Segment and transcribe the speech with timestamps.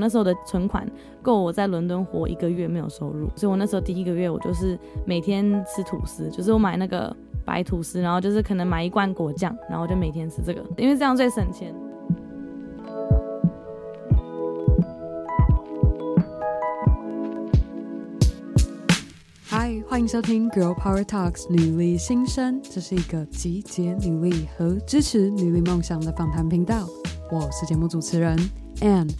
[0.00, 0.84] 那时候的存款
[1.22, 11.74] 够我在伦敦活一个月没有收入，所以我那时候第一个月我就是每天吃吐司，就是我买那个白吐司，然后就是可能买一罐果酱，然后就每天吃这个，因为这样最省钱。
[19.52, 26.86] 嗨，欢迎收听《Girl Power Talks》女力新生，这是一个集结女力和支持女力梦想的访谈频道。
[27.32, 28.38] 我是节目主持人
[28.80, 29.10] Ann，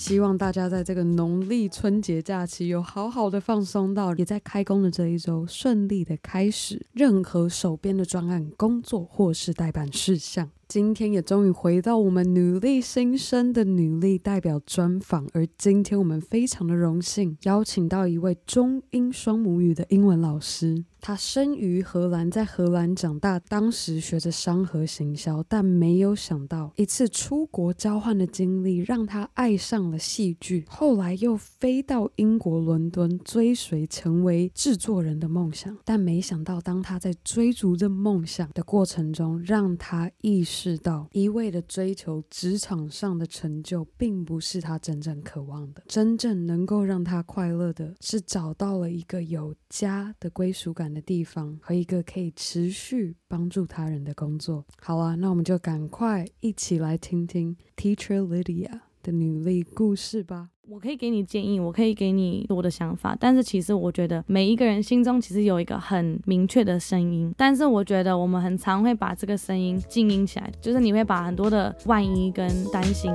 [0.00, 10.50] 希望大家在这个农历春节假期有好好的放松到，也在开工的这一周顺利的开始任何手边的专案工作或是代办事项。
[10.70, 20.84] 今天也终于回到我们女力新生的女力代表专访，而今天我们非常的荣幸邀请到一位中英双母语的英文老师。
[21.02, 54.64] 他生于荷兰，在荷兰长大，当时学着商和行销，但没有想到一次出国交换的经历让他爱上了戏剧，后来又飞到英国伦敦追随成为制作人的梦想，但没想到当他在追逐着梦想的过程中，让他意识到一味的追求职场上的成就，并不是他真正渴望的，真正能够让他快乐的是找到了一个有家的归属感的地方和一个可以持续帮助他人的工作。
[54.80, 60.50] 好啊，那我们就赶快一起来听听 Teacher Lydia 的努力故事吧。
[60.72, 73.10] 我可以给你建议，我可以给你我的想法，但是其实我觉得每一个人心中其实有一个很明确的声音，但是我觉得我们很常会把这个声音静音起来，就是你会把很多的万一跟担心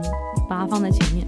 [0.50, 1.26] 把它放在前面。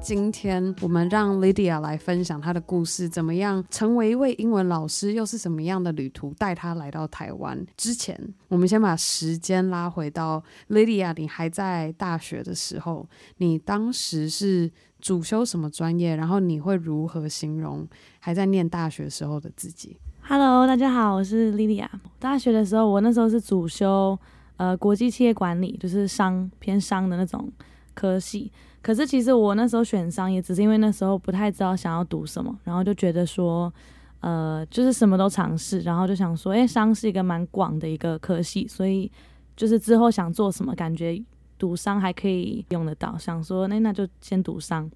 [0.00, 7.66] 今天我们让 Lydia 来分享她的故事，怎么样成为一位英文老师，又是什么样的旅途带她来到台湾？
[7.76, 13.08] 之前，我们先把时间拉回到 Lydia，你还在大学的时候，
[13.38, 14.70] 你当时是
[15.00, 16.14] 主修什么专业？
[16.14, 17.86] 然后你会如何形容
[18.20, 21.88] 还在念大学时候的自己？Hello，大家好，我是 Lydia。
[22.20, 24.16] 大学的时候，我那时候是主修
[24.56, 27.50] 呃国际企业管理，就是商偏商的那种
[27.92, 28.52] 科系。
[28.86, 33.72] 可是其实我那时候选商也只是因为那时候不太知道想要读什么，然后就觉得说，
[34.20, 39.10] 呃，就是什么都尝试，然后就想说，诶，商是一个蛮广的一个科系，所以
[39.56, 41.20] 就是之后想做什么，感觉
[41.58, 44.88] 读商还可以用得到，想说，那那就先读商。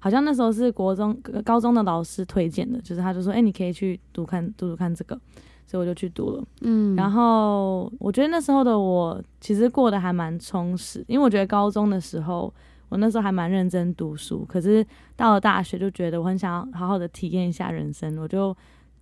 [0.00, 5.16] 好像那时候是国中、高中的老师推荐的，就是他就说，诶，你可以去读看读读看这个，
[5.68, 6.44] 所以我就去读了。
[6.62, 12.52] 嗯，然后我觉得那时候的我其实过得还蛮充实，因为我觉得高中的时候。
[12.88, 14.86] 我那时候还蛮认真读书，可是
[15.16, 18.56] 到了大学就觉得我很想要好好的体验一下人生，我就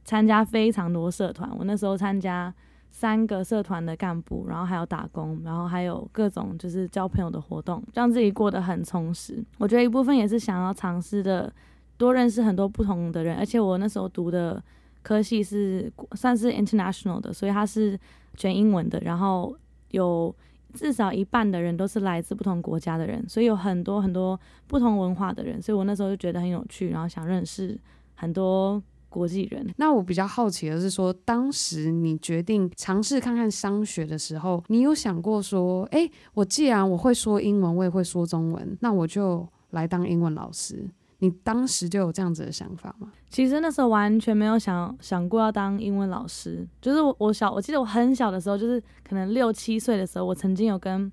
[0.04, 1.50] 参加非常多社团。
[1.58, 2.52] 我那时候参加
[2.90, 9.44] 三个社团的干部，然后还有打工，然后还有各种就是交朋友的活动，让自己过得很充实。
[9.58, 11.52] 我觉得一部分也是想要尝试的
[11.98, 14.62] 多认识很多不同的人，而且我那时候读的
[15.02, 17.98] 科系是算是 international 的，所以它是
[18.34, 19.54] 全英文的，然后
[19.90, 20.34] 有。
[20.74, 27.78] 至少一半的人都是来自不同国家的人，所以有很多很多不同文化的人，所以我那时候就觉得很有趣，然后想认识
[28.14, 29.72] 很多国际人。
[29.76, 40.84] 那我比较好奇的是说，当时你决定尝试看看商学的时候，你有想过说，哎，我既然我会说英文，我也会说中文，那我就来当英文老师。
[41.18, 43.12] 你当时就有这样子的想法吗？
[43.30, 51.10] 其实那时候完全没有想想过要当英文老师，就是我我小我记得我很小的时候，就是可能六七岁的时候，我曾经有跟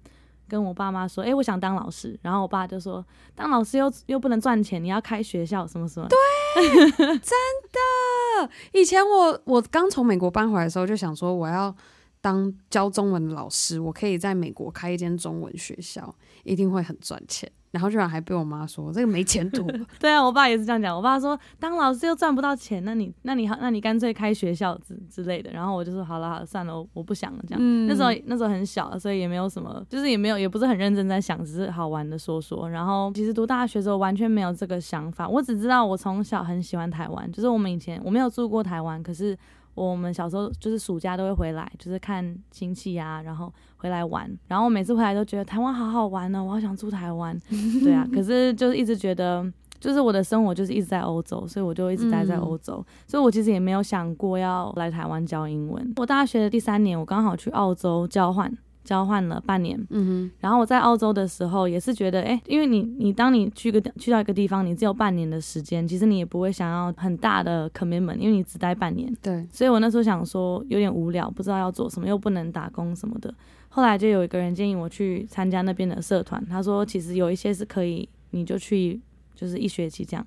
[0.48, 3.04] 跟我爸妈说，哎，我想当老师，然后我爸就说，
[3.34, 6.08] 当老师又又不能赚钱，你要开学校什么什么。
[6.10, 7.38] 对，真
[7.72, 8.50] 的。
[8.74, 11.74] 以前我我刚从美国搬回来的时候，就想说我要
[12.20, 16.14] 当教中文的老师，我可以在美国开一间中文学校，
[16.44, 17.52] 一定会很赚钱。
[17.72, 19.66] 然后居然还被我妈说这个没前途。
[19.98, 20.94] 对啊，我爸也是这样讲。
[20.94, 25.50] 我爸说当老师又赚不到钱，那你那你好，那你干脆开学校之之类的。
[25.52, 27.60] 然后我就说好了好了，算了，我我不想了这样。
[27.64, 32.70] 嗯、那时候那时候很小，所以也没有什么，就是也没有也不是很认真在想，只是好玩的说说。
[32.70, 39.38] 然后其实读大学的时候完全没有这个想法，我只知道我从小很喜欢台湾，就是我们以前我没有住过台湾，可是。
[39.74, 44.30] 我们小时候就是暑假都会回来，就是看亲戚呀，然后回来玩。
[44.48, 47.38] 然后我每次回来都觉得台湾好好玩呢，我好想住台湾。
[47.84, 49.46] 对啊，可是就是一直觉得，
[49.80, 52.86] 就是我的生活就是一直在欧洲，所以我就一直待在欧洲。
[53.08, 55.94] 所以我其实也没有想过要来台湾教英文。
[55.96, 58.52] 我大学的第三年，我刚好去澳洲交换。
[58.84, 73.34] 交换了半年，嗯哼，然后我在澳洲的时候也是觉得，哎，因为你你当你去个去到一个地方，你只有半年的时间，其实你也不会想要很大的 commitment，因为你只待半年，对，所以我那时候想说有点无聊，不知道要做什么，又不能打工什么的。
[73.70, 79.00] 后来就有一个人建议我去参加那边的社团，他说其实有一些是可以，你就去
[79.36, 80.26] 就是一学期这样。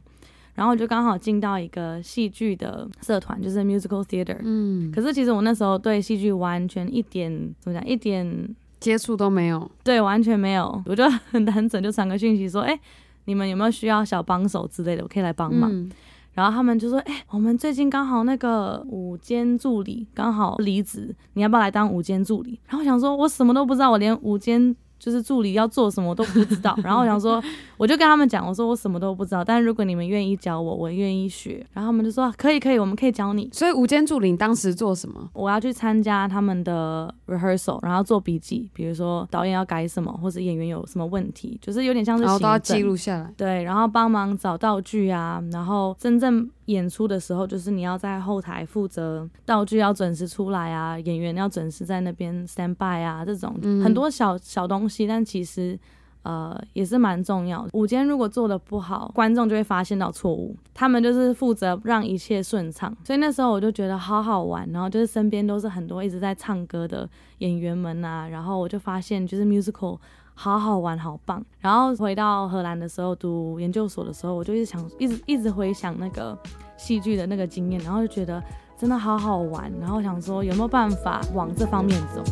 [0.54, 4.38] 然后我就刚好进到一个戏剧的社团，就是 musical theater。
[4.42, 8.48] 嗯，可是其实我那时候对戏剧完全一点怎么讲，一点
[8.78, 9.70] 接触都没有。
[9.82, 10.82] 对，完全没有。
[10.86, 12.78] 我就很单纯就传个讯息说，哎，
[13.24, 15.68] 你们有没有需要小帮手之类的，我可以来帮忙。
[15.72, 15.90] 嗯，
[16.34, 22.60] 然后他们就说，哎，我们最近刚好那个午间助理刚好离职，你要不要来当午间助理？
[22.68, 24.76] 然后我想说，我什么都不知道，我连舞监。
[24.98, 27.42] 就是助理要做什么我都不知道，然后我想说，
[27.76, 31.64] 我就跟他们讲，我说我什么都不知道，但是如果你们愿意教我，我愿意学。
[31.72, 33.48] 然后他们就说可以可以，我们可以教你。
[33.52, 35.28] 所以午间助理你当时做什么？
[35.32, 43.32] 我要去参加他们的 rehearsal，然后做笔记，比如说导演要改什么，或者演员有什么问题，就是有点像是然后都要记录下来。
[43.36, 46.50] 对，然后帮忙找道具啊，然后真正。
[46.66, 53.54] 演出的时候，就是你要在后台负责道具要准时出来啊，演员要准时在那边 stand by 啊，这种
[53.84, 55.78] 很多小小东东西，但其实
[56.24, 57.70] 呃也是蛮重要的。
[57.72, 62.94] 舞监如果做的不好，观众就会发现到错误，他们就是负责让一切顺畅。
[63.02, 67.08] 所以那时候我就觉得好好玩，然后就是身边都是很多一直在唱歌的
[67.38, 69.98] 演员们啊，然后我就发现就是 musical。
[70.36, 71.40] 好好玩，好棒！
[71.60, 76.36] 然后回到荷兰的时候，读研究所的时候，我就一直想，一直一直回想那个
[76.76, 78.42] 戏剧的那个经验，然后就觉得
[78.76, 82.24] 真的好好玩，然后想说有没有办法往这方面走。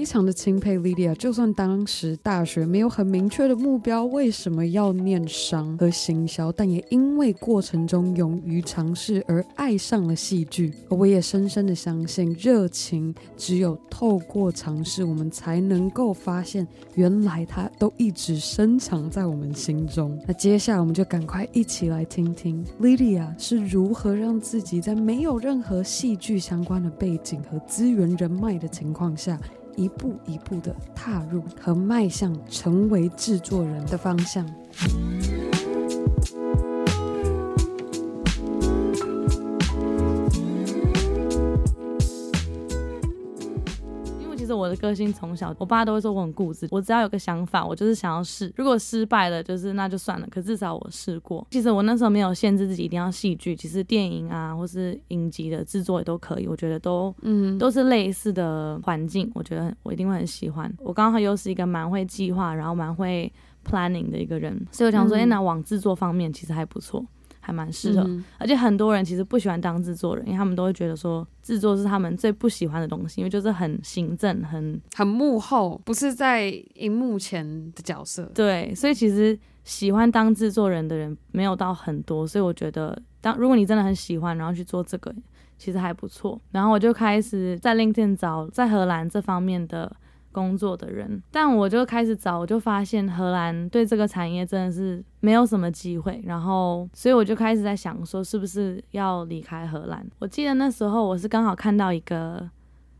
[0.00, 10.72] 非常的钦佩 Lydia，就算当时大学没有很明确的目标，为什么要念商和行销，但也因为过程中勇于尝试而爱上了戏剧。
[10.88, 20.18] 而我也深深的相信，热情只有透过尝试，我们才能够发现，原来它都一直深藏在我们心中。
[20.26, 29.38] 那接下来我们就赶快一起来听听 Lydia 是如何让自己在没有任何戏剧相关的背景和资源人脉的情况下，
[29.76, 34.46] 一步一步的踏入和迈向成为制作人的方向。
[44.52, 46.68] 我的个性从小，我爸都会说我很固执。
[46.70, 48.52] 我只要有个想法，我就是想要试。
[48.56, 50.26] 如果失败了，就是那就算了。
[50.30, 51.46] 可至少我试过。
[51.50, 56.46] 其实我那时候没有限制自己一定要戏剧，其实电影啊，或是影集的制作也都可以。
[56.46, 59.30] 我觉得都，嗯，都是类似的环境。
[59.34, 60.72] 我觉得我一定会很喜欢。
[60.78, 63.32] 我刚好又是一个蛮会计划，然后蛮会
[63.68, 67.04] planning 的一个人，所以我想说，哎、嗯，那往制作方面其实还不错。
[67.40, 78.30] 还蛮适合，嗯，而且很多人其实不喜欢当制作人，因为他们都会觉得说制作是他们最不喜欢的东西，因为就是很行政，很很幕后，不是在荧幕前的角色。
[78.34, 85.12] 对，所以其实喜欢当制作人的人没有到很多，所以我觉得当如果你真的很喜欢，然后去做这个，
[85.58, 86.40] 其实还不错。
[86.50, 89.90] 然后我就开始在 LinkedIn 找在荷兰这方面的。
[90.32, 100.06] 工作的人，但我就开始找，我就发现荷兰对这个产业真的是没有什么机会，然后所以我就开始在想说，是不是要离开荷兰？
[100.18, 102.48] 我记得那时候我是刚好看到一个，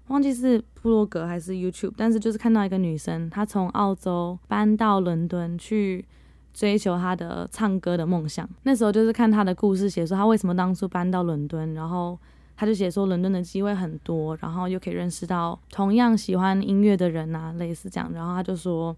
[0.08, 6.04] 忘记是布洛格还是 YouTube，但是就是看到一个女生，她从澳洲搬到伦敦去
[6.52, 8.48] 追求她的唱歌的梦想。
[8.64, 12.18] 那时候就是看她的故事，写说她为什么当初搬到伦敦，然后。
[12.60, 18.12] 他就写说伦敦的机会很多，然后又可以认识到同样喜欢音乐的人啊，类似这样。
[18.12, 18.94] 然后他就说，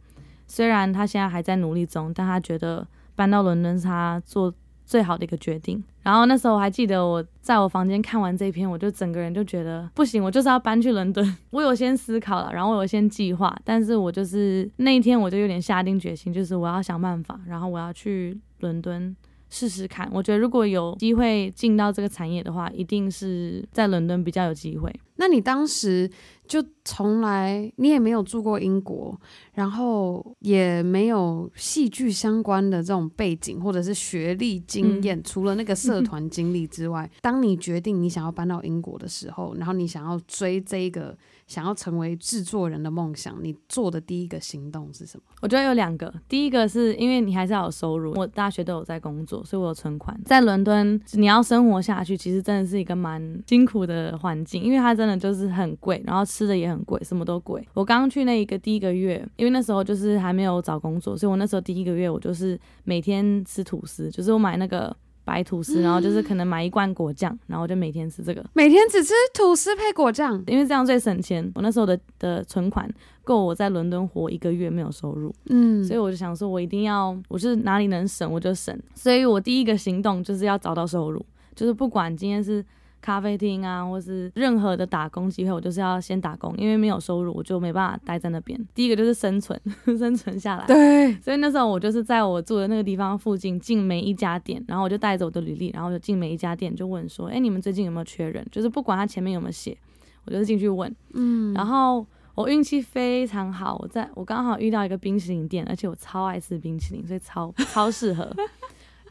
[0.49, 4.53] 虽然他现在还在努力中，但他觉得搬到伦敦是他做
[4.85, 5.81] 最好的一个决定。
[6.03, 11.25] 然后那时候我还记得我在我房间看完这篇，我就整个人就觉得不行，我就是要搬去伦敦。
[11.51, 19.15] 我有先思考了，然后我有先计划，但是我就是那一天我就有点下定决心，就是我要想办法，然后我要去伦敦。
[19.53, 24.91] 试试看，我觉得如果有机会进到这个产业的话，一定是在伦敦比较有机会。
[25.23, 26.11] 那你当时
[26.49, 29.17] 就从来你也没有住过英国，
[29.55, 41.17] 然后也没有戏剧相关的这种背景或者是学历经验，嗯，除了那个社团经历之外，当你决定你想要搬到英国的时候，然后你想要追这个。
[41.49, 45.25] 想要成为制作人的梦想，你做的第一个行动是什么？
[45.43, 46.11] 我觉得有两个。
[46.27, 50.19] 第一个是因为你还是要有收入，我大学都有在工作，所以我有存款。
[50.25, 57.67] 在伦敦，你要生活下去，其实真的是一个蛮辛苦的环境，因为它真的就是很贵，然后吃的也很贵，什么都贵。
[57.75, 64.95] 我刚去那一个第一个月，因为那时候就是还没有找工作，所以我那时候第一个月我就是每天吃吐司，就是我买那个。
[65.25, 71.49] 白吐司，然后就是可能买一罐果酱，然后就每天吃这个，每天只吃吐司配果酱，因为这样最省钱。
[71.55, 72.93] 我那时候的的存款
[73.23, 82.65] 够我在伦敦活一个月没有收入，嗯，所以我就想说，我一定要，我是哪里能省我就省，所以我第一个行动就是要找到收入，就是不管今天是。
[83.03, 88.59] 咖啡厅啊，或是任何的打工机会，我就是要先打工，因为没有收入，我就没办法待在那边。
[88.75, 89.61] 第一个就是生存，
[89.99, 90.65] 生存下来。
[90.67, 99.77] 对，所以那时候我就是在我住的那个地方附近进每一家店，然后我就带着我的履历，然后就进每一家店，就问说：“哎，你们最近有没有缺人？”就是不管他前面有没有写，
[100.25, 100.95] 我就是进去问。
[101.15, 102.07] 嗯，然后
[102.37, 108.33] 我运气非常好，我在我刚好遇到一个冰淇淋店，而且我超爱吃冰淇淋，所以超超适合。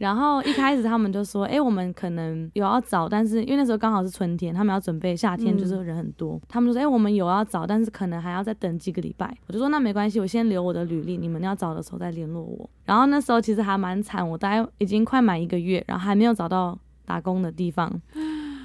[0.01, 6.34] 然后一开始他们就说，哎，我们可能有要找，但是因为那时候刚好是春天，他们要准备夏天，就是人很多。
[6.34, 9.31] 嗯、他们就说，哎，我们有要找，但是可能还要再等几个礼拜。
[9.46, 12.67] 我就说那没关系，我先留我的履历，你们要找的时候再联络我。
[12.84, 18.01] 然后那时候其实还蛮惨，我大概已经快满一个月，然后还没有找到打工的地方。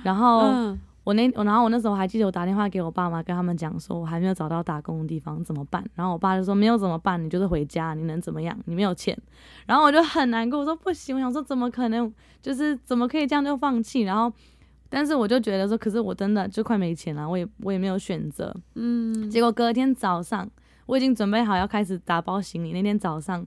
[0.03, 0.75] 然后。
[1.07, 5.85] 嗯我那我然后我那时候还记得我打电话给我爸妈，跟他们讲说我还没有找到打工的地方怎么办？
[5.95, 8.59] 然后我爸就说没有怎么办，你就是回家，你能怎么样？
[8.65, 9.17] 你没有钱。
[9.67, 14.01] 然后我就很难过，我说不行，我想说怎么可能，就是怎么可以这样就放弃？
[14.01, 14.33] 然后
[14.89, 18.53] 但是我就觉得说，可是我真的就快没钱了，我也我也没有选择。
[18.75, 19.31] 嗯。
[19.31, 20.51] 结果隔天早上
[20.87, 23.47] 我已经准备好要开始打包行李，那天早上。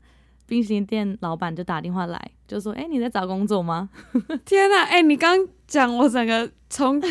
[0.49, 3.89] 冰淇淋店老板就打电话来，就说：“哎、欸，你在找工作吗？”
[4.43, 4.83] 天哪！
[4.83, 5.37] 哎、欸，你刚
[5.67, 7.07] 讲我整个从就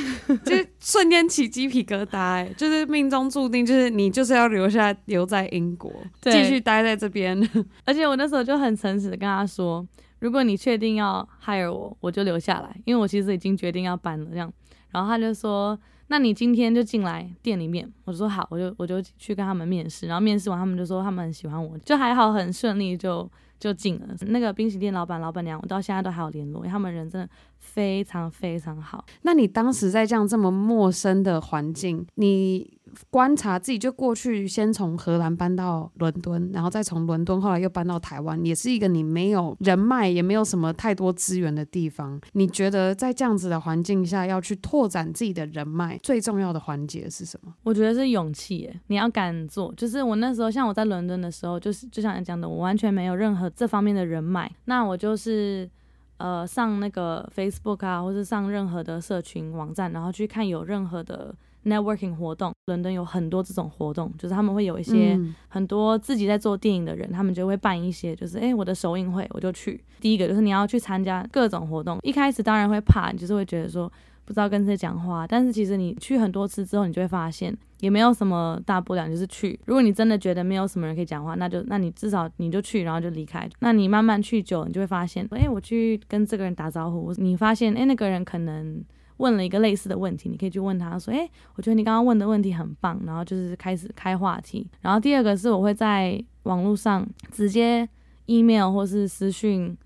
[0.80, 5.90] 瞬间起鸡皮疙瘩，哎，就是命中注定，就是你就是要留下留在英国，
[6.21, 7.38] 继续待在这边。
[7.87, 9.87] 而且我那时候就很诚实的跟他说
[10.18, 14.52] ：“如果你确定要 hire 我，我就留下来，因为我其实已经决定要搬了。”这样，
[14.90, 15.78] 然后他就说。
[16.09, 24.09] 那你今天就进来店里面，我说好，我就我就去跟他们面试，然后面试完他们就说他们很喜欢我，就还好很顺利就就进了。
[24.27, 29.05] 那个冰淇淋店老板老板娘，我到现在都还有联络，他们人真的非常非常好。
[29.23, 32.77] 那你当时在这样这么陌生的环境，你？
[33.11, 42.21] 观察自己，就过去先从荷兰搬到伦敦，然后再从伦敦后来又搬到台湾，也是一个你没有人脉，也没有什么太多资源的地方。
[42.33, 47.54] 你觉得在这样子的环境下，要去拓展自己的人脉，最重要的环节是什么？
[47.62, 49.73] 我觉得是勇气耶，你要敢做。
[49.76, 55.68] 就是我那时候，像我在伦敦的时候，就是就像你讲的，我完全没有任何这方面的人脉，那我就是
[56.16, 61.35] 呃上那个 Facebook 啊，或是上任何的社群网站，然后去看有任何的。
[61.65, 69.83] Networking 活动，伦敦有很多这种活动，就是他们会有一些很多自己在做电影的人，嗯、他们就会办一些，就是哎，我的首映会我就去。
[70.00, 73.93] 第一个就是你要去参加各种活动，一开始当然会怕，你就是会觉得说
[74.25, 79.59] 不知道跟谁讲话，但是其实你去很多次之后，你就会发现也没有什么大不了，就是去。
[79.67, 83.49] 如果你真的觉得没有什么人可以讲话，那就那你至少你就去，然后就离开。
[83.61, 88.83] 那你慢慢去久，你就会发现，哎，我去跟这个人打招呼，你发现哎那个人可能。
[89.19, 94.67] 问了一个类似的问题，你可以去问他说：“诶，我觉得你刚刚问的问题很棒。”然后就是开始开话题。
[94.81, 97.89] 然后第二个是我会在网络上直接
[98.27, 99.77] email 或是私讯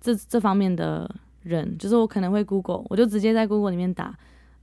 [0.00, 1.08] 这这方面的
[1.42, 4.16] 人，就是我可能会 Google，我就直接在 Google 里面打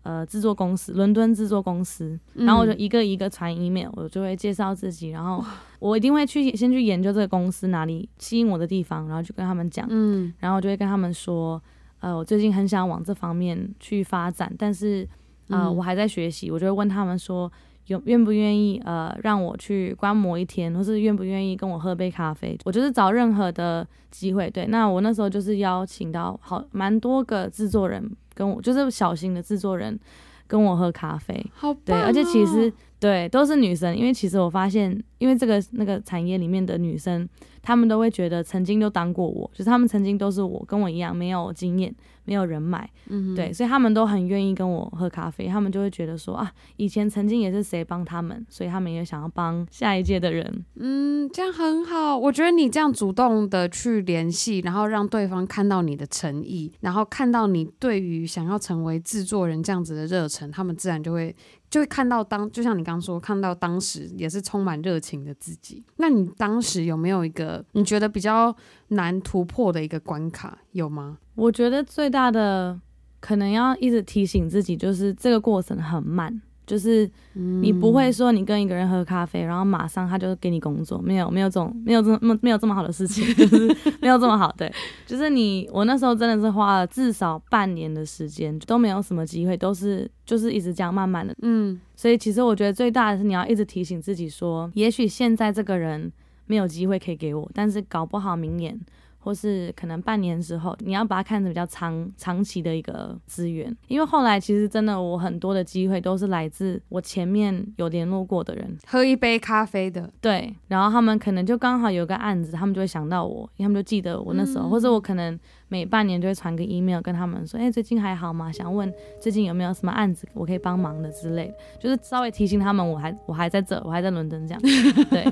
[0.04, 5.44] 呃制作公司，伦敦制作公司，然后我就一个一个传 email，我就会介绍自己，然后
[5.80, 11.62] 我一定会去先去研究这个公司哪里吸引我的地方，然后就跟他们讲，嗯，然后我就会跟他们说。
[12.04, 15.08] 呃，我最近很想往这方面去发展，但是
[15.48, 16.52] 呃，嗯、我还在学习。
[16.52, 17.50] 我就会问他们说，
[17.88, 22.60] 有愿不愿意呃让我去观摩一天，或是愿不愿意跟我喝杯咖啡？
[22.66, 24.50] 我就是找任何的机会。
[24.50, 29.98] 对，那我那时候就是邀请到好蛮多个制作人跟我，就是小型的制作人
[30.46, 31.42] 跟我喝咖啡。
[31.54, 32.72] 好对，而且其实
[33.04, 37.28] 对都是女生，因为其实我发现，因为这个那个产业里面的女生。
[37.66, 41.96] 她们都会觉得曾经都当过我，就是她们曾经都是我，跟我一样没有经验，
[42.26, 45.48] 没有人脉，嗯，对，所以她们都很愿意跟我喝咖啡。
[45.48, 50.66] 她们就会觉得说啊，以前曾经也是谁帮他们，所以他们也想要帮下一届的人。
[50.76, 52.18] 嗯，这样很好。
[52.18, 61.34] 我觉得你这样主动的去联系，然后让对方看到你的诚意，然后看到你对于想要成为制作人这样子的热忱，他们自然就会。
[61.70, 65.84] 就会看到当，就像你刚说，看到当时也是充满热情的自己。
[65.98, 68.56] 那你当时有没有一个你觉得比较
[68.90, 70.58] 难突破的一个关卡？
[70.72, 71.18] 有吗？
[71.36, 72.80] 我觉得最大的
[73.20, 76.42] 可能要一直提醒自己，就是这个过程很慢。
[76.66, 83.68] 就是你不会说你跟一个人喝咖啡，然后马上他就给你工作，没有没有这种没有这么没有这么好的事情， 就是
[84.02, 84.54] 没有这么好。
[84.58, 84.72] 对，
[85.06, 91.36] 就是你我那时候真的是花了至少半年的时间，都没有什么机会，都是就是一直这样慢慢的。
[91.42, 96.12] 嗯，所以其实我觉得最大的是你要一直提醒自己说，也许现在这个人
[96.46, 98.80] 没有机会可以给我，但是搞不好明年。
[99.24, 103.74] 或是可能半年之后，你要把它看成比较长长期的一个资源。
[103.88, 115.40] 因为后来其实真的我很多的机会都是来自我前面有联络过的人，喝一杯咖啡的，对，然后他们可能就刚好有个案子，他们就会想到我，他们就记得我那时候，嗯、或者我可能。
[115.68, 118.52] 每半年就会传个 email 跟他们说，哎、欸，最近还好吗？
[118.52, 124.62] 想问最近有没有什么案子我可以帮忙的之类的，就是稍微提醒他们我还我还在这，我还在伦敦这样。
[125.10, 125.26] 对，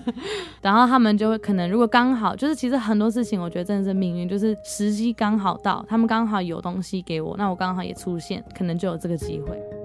[0.61, 9.80] 然后他们就会可能如果刚好就是其实很多事情我觉得真的是命运，就是时机刚好到，他们刚好有东西给我，那我刚好也出现，可能就有这个机会。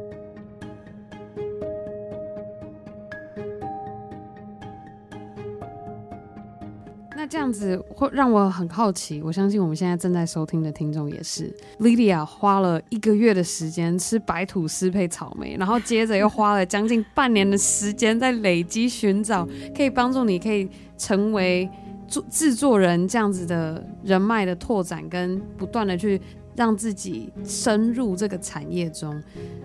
[7.17, 11.51] 那这样子会让我很好奇，我相信我们现在正在收听的听众也是。
[11.81, 20.69] Lilia 花了一个月的时间吃白吐司配草莓，然后接着又花了将近半年的时间在累积寻找可以帮助你可以
[20.99, 21.67] 成为
[22.07, 26.21] 做制作人这样子的人脉的拓展，跟不断的去
[26.55, 29.19] 让自己深入这个产业中，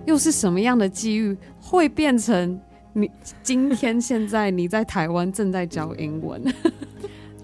[0.06, 2.58] 又是什么样的机遇会变成
[2.94, 3.12] 你
[3.44, 6.42] 今天现在你在台湾正在教英文？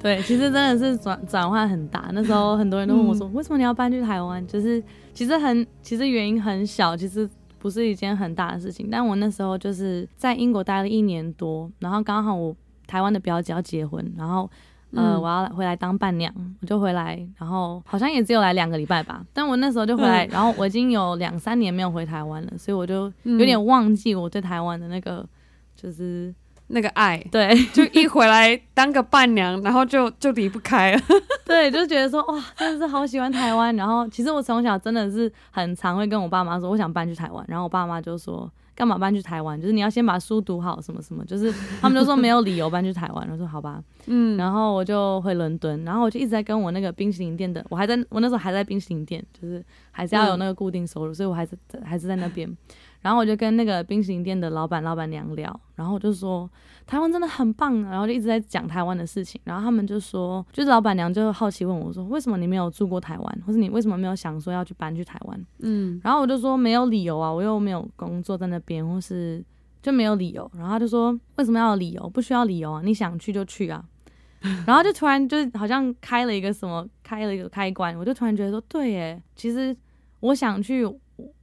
[0.07, 2.09] 对，其实真的是转转换很大。
[2.13, 4.81] 那时候很多人都问我说：“为什么你要搬去台湾？”就是
[5.13, 8.87] 其实很，其实原因很小，其实不是一件很大的事情。
[8.89, 12.55] 但我那时候就是在英国待了一年多，然后刚好我
[12.87, 14.49] 台湾的表姐要结婚，然后
[14.93, 19.25] 呃我要回来当伴娘，我就回来，然后好像也只有来两个礼拜吧。
[19.33, 25.27] 但我那时候就回来， 然后我已经有两三年没有回台湾了，所以我就有点忘记我对台湾的那个
[25.75, 26.33] 就是。
[26.67, 31.01] 那个爱，对，就一回来当个伴娘，然后就就离不开了。
[31.45, 33.74] 对，就觉得说哇，真的是好喜欢台湾。
[33.77, 37.45] 然后其实我从小真的是很常会跟我爸妈说，我想搬去台湾。
[37.47, 39.59] 然后我爸妈就说，干嘛搬去台湾？
[39.59, 41.24] 就是你要先把书读好，什么什么。
[41.24, 43.25] 就是他们就说没有理由搬去台湾。
[43.31, 44.36] 我说好吧， 嗯。
[44.36, 52.53] 然后我就回伦敦，然后我就一直在跟我那个冰淇淋店的，我还在我那时候还在冰淇淋店，就是还是要有那个固定收入，嗯、所以我还是还是在那边。
[53.01, 56.50] 然后我就跟那个冰淇淋店的老板、老板娘聊，然后我就说
[56.86, 59.39] 台湾真的很棒，然后就一直在讲台湾的事情。
[59.44, 65.46] 然后他们就说，就是老板娘就好奇问我说，为什么你没有住过台湾，或是你为什么没有想说要去搬去台湾？
[65.60, 69.44] 嗯，然后我就说没有理由啊，我又没有工作在那边，或是
[69.81, 70.50] 就没有理由。
[70.55, 72.10] 然后他就说，为什么要有理由？
[72.10, 73.83] 不需要理由啊，你想去就去啊。
[74.68, 79.75] 然后就突然就好像开了一个什么，开了一个开关，我就突然觉得说，对耶，其实
[80.20, 80.86] 我想去。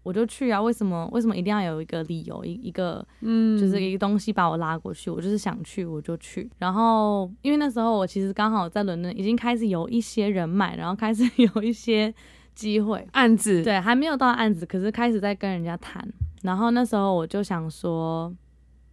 [0.03, 0.61] 我就去啊！
[0.61, 1.09] 为什么？
[1.13, 2.45] 为什么一定要有一个理由？
[2.45, 5.11] 一一个，嗯，就是一个东西把我拉过去。
[5.11, 6.49] 我就是想去，我就去。
[6.59, 12.15] 然后，因为那时候我其实刚好在伦敦，已经开始有一些人脉，然后开始有一些
[12.55, 13.63] 机会案子。
[13.65, 16.07] 对，还没有到案子，可是开始在跟人家谈。
[16.43, 18.33] 然后那时候我就想说，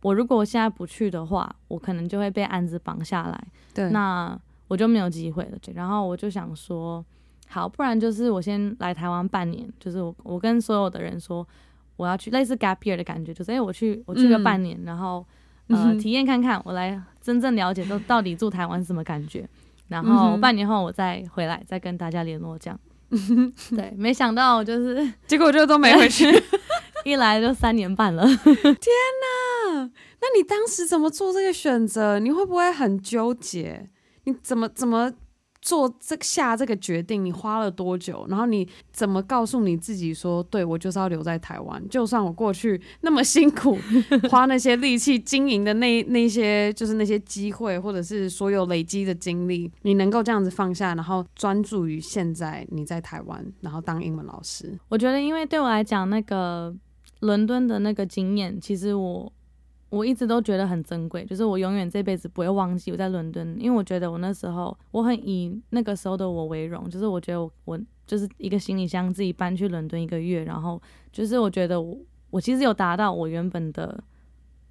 [0.02, 3.48] 我如果我现在不去的话，我可能就会被案子绑下来。
[3.74, 5.58] 对，那我就没有机会了。
[5.76, 7.06] 然后我就想说。
[7.52, 11.46] 好，不然就是我先来台湾半年，就是我我跟所有的人说
[11.98, 15.26] 我要去类似 gap year 的感觉，就是哎、欸、我去我去个半年，嗯、然后
[15.68, 19.46] 呃体验看看，我来真正了解到到底住台湾是什么感觉，
[19.90, 22.80] 然后半年后我再回来再跟大家联络这样。
[23.10, 26.26] 嗯、对，没想到就是 结果就都没回去，
[27.04, 28.26] 一来就三年半了。
[28.48, 32.20] 天哪，那你当时怎么做这个选择？
[32.20, 33.90] 你会不会很纠结？
[34.24, 35.12] 你怎么怎么？
[35.62, 38.26] 做这下这个决定，你花了多久？
[38.28, 41.88] 然后你怎么告诉你自己说，对，我就是要留在台湾？
[41.88, 43.78] 就算我过去那么辛苦，
[44.30, 54.78] 花那些力气经营的那那些，就是那些机会，或者是所有累积的经历，你能够这样子放下，然后专注于现在你在台湾，然后当英文老师。
[54.90, 56.76] 我觉得，因为对我来讲，那个
[57.20, 59.32] 伦敦的那个经验，其实我。
[59.92, 71.98] 我一直都觉得很珍贵，就是我永远这辈子不会忘记我在伦敦，因为我觉得我那时候我很以那个时候的我为荣，就是我觉得我，我就是一个行李箱自己搬去伦敦一个月，然后就是我觉得我
[72.30, 74.02] 我其实有达到我原本的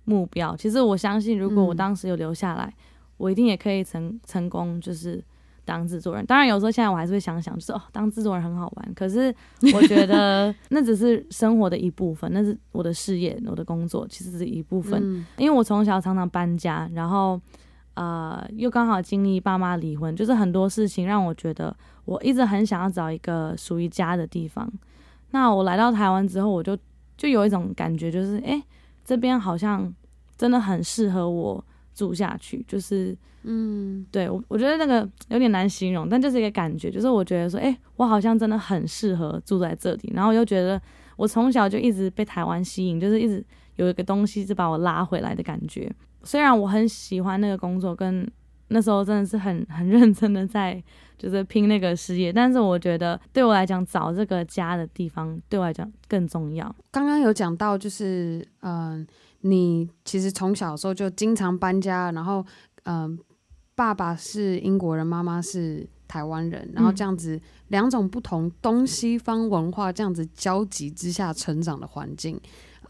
[0.05, 0.57] 目标。
[0.57, 2.83] 其实我相信，如果我当时有留下来，嗯、
[3.19, 5.23] 我一定也可以成成功，就是。
[5.71, 8.93] 当制作人，当然有时候现在我还是会想想，就是哦，当制作人很好玩。
[8.93, 9.33] 可是
[9.73, 15.01] 我觉得 那只是生活的一部分，那是我的事业，我的工作其实是一部分。
[15.01, 17.41] 嗯、因为我从小常常搬家，然后
[17.95, 21.73] 呃，又刚好经历爸妈离婚，就是很多事情让我觉得
[22.05, 24.69] 我一直很想要找一个属于家的地方。
[25.31, 26.77] 那我来到台湾之后，我就
[27.17, 28.63] 就有一种感觉，就是哎、欸，
[29.05, 29.95] 这边好像
[30.37, 31.65] 真的很适合我
[32.01, 33.17] 住下去，就是。
[33.43, 40.79] 嗯，对我我觉得那个有点难形容，但就是一个感觉，就是我觉得说，哎、欸，我好像真的很适合住在这里，然后又觉得
[41.17, 43.43] 我从小就一直被台湾吸引，就是一直
[43.77, 45.91] 有一个东西是把我拉回来的感觉。
[46.23, 48.31] 虽然我很喜欢那个工作跟
[48.69, 50.83] 那时候真的是很很认真的在
[51.17, 56.77] 就是拼那个事业，但是我觉得对我来讲，找这个家的地方对我来讲更重要。
[56.91, 59.07] 刚刚有讲到，就是嗯、呃，
[59.41, 62.45] 你其实从小的时候就经常搬家，然后
[62.85, 63.19] 嗯、呃，
[63.75, 72.41] 爸爸是英国人，妈妈是台湾人，然后这样子两种不同东西方文化这样子交集之下成长的环境。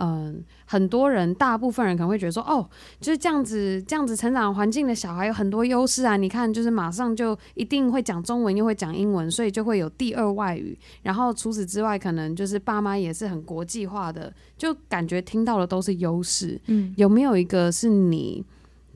[0.03, 2.67] 嗯，很多人，大部分人可能会觉得说，哦，
[3.01, 6.17] 就是这样子，这样子成长环境的小孩有很多优势啊。
[6.17, 10.79] 你看，就是马上就一定会讲中文，又会讲英文，所以就会有第二外语。
[11.03, 16.59] 然后除此之外，可能就是爸妈也是很国际化的，就感觉听到的都是优势。
[16.69, 18.43] 嗯，有没有一个是你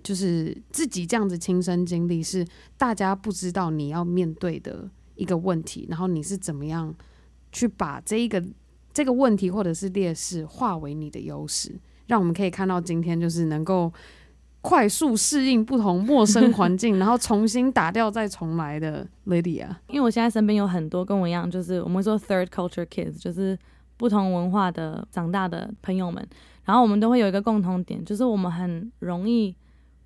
[0.02, 2.46] 就是自己这样子亲身经历，是
[2.78, 6.94] 大家不知道你要面对的一个问题，然后你是怎么样
[7.52, 8.42] 去把这一个。
[8.94, 11.74] 这个问题或者是劣势化为你的优势，
[12.06, 13.92] 让我们可以看到今天就是能够
[14.62, 19.68] 快速适应不同陌生环境， 然后重新打掉再重来的 Lydia。
[19.88, 23.58] 因为我现在身边有很多跟我一样，就是我们说 third culture kids，就是
[23.96, 26.26] 不同文化的长大的朋友们，
[26.64, 29.54] 然后我们都会有一个共同点，就是我们很容易。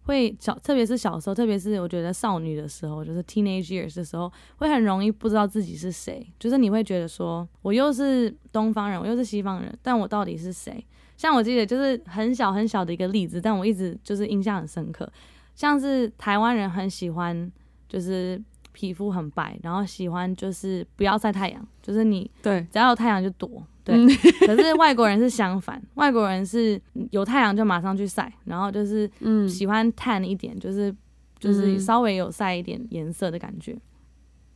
[0.09, 6.27] 会小，特别是小时候，特别是我觉得少女的时候，就是 teenage years 的时候，会很容易不知道自己是谁。
[6.39, 10.83] 就是你会觉得说，我又是东方人，我又是西方人，但我到底是谁？
[11.19, 15.07] 像我记得就是很小很小的一个例子，但我一直就是印象很深刻。
[15.55, 17.53] 像是台湾人很喜欢，
[17.87, 18.43] 就是
[18.79, 23.61] 皮肤很白，然后喜欢就是不要晒太阳，就是你对，只要有太阳就躲。
[23.83, 23.97] 对，
[24.47, 29.11] 可是外国人是相反，外国人是有太阳就马上去晒，然后就是
[29.49, 30.95] 喜欢 tan 一点，就是
[31.41, 33.77] 就是稍微有晒一点颜色的感觉。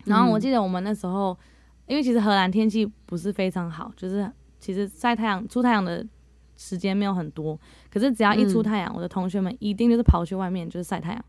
[0.04, 1.36] 然后我记得我们那时候，
[1.88, 4.30] 因为其实荷兰天气不是非常好，就是
[4.60, 6.06] 其实晒太阳出太阳的
[6.56, 7.58] 时间没有很多，
[7.90, 11.24] 可是只要一出太阳，我的同学们一定就是跑去外面就是晒太阳。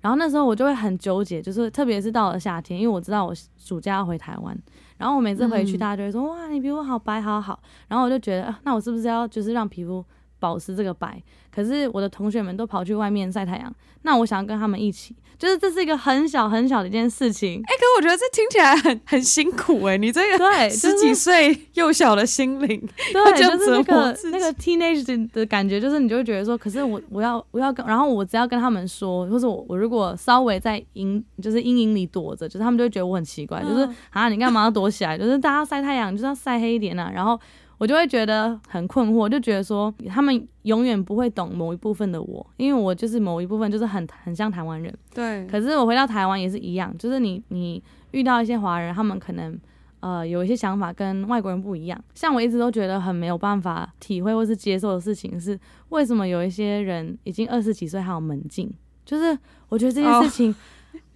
[0.00, 4.56] 然后那时候我就会很纠结，就是特别是到了夏天，因为我知道我暑假要回台湾。
[4.96, 7.58] 然后我每次回去，大家就会说：“哇，你皮肤好白，好好。”
[7.88, 10.04] 然后我就觉得，啊，那我是不是要就是让皮肤
[10.40, 11.22] 保持这个白？
[11.54, 13.72] 可是我的同学们都跑去外面晒太阳，
[14.02, 17.60] 那我想要跟他们一起，就是这是一个很小很小的一件事情。
[17.66, 35.18] 哎、欸，可我觉得这听起来很很辛苦哎、欸，你这个对十几岁幼小的心灵，对，就是那个那个 teenage 的感觉，就是你就会觉得说，可是我我要我要跟，然后我只要跟他们说，或者我我如果稍微在阴就是阴影里躲着，就是他们就会觉得我很奇怪，就是啊你干嘛要躲起来？
[35.18, 37.38] 就是大家晒太阳就是要晒黑一点啊，然后。
[37.80, 44.94] 我就会觉得很困惑，就觉得说他们永远不会懂某一部分的我，因为我就是某一部分就是很很像台湾人。
[45.14, 45.46] 对。
[45.46, 49.58] 可是我回到台湾也是一样，就是你你遇到一些华人，他们可能
[50.00, 51.98] 呃有一些想法跟外国人不一样。
[52.14, 58.70] 像我一直都觉得很没有办法体会或是接受的事情是，为什么有一些人已经二十几岁还有门禁？
[59.06, 59.36] 就是
[59.70, 60.48] 我觉得这件事情。
[60.48, 60.56] Oh.